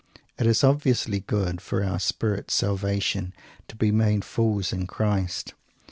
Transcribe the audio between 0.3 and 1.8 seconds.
It is obviously good